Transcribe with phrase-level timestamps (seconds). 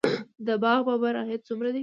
[0.47, 1.79] د باغ بابر عاید څومره دی؟